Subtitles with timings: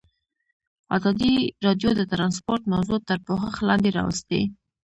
[0.97, 1.33] ازادي
[1.65, 4.41] راډیو د ترانسپورټ موضوع تر پوښښ لاندې راوستې.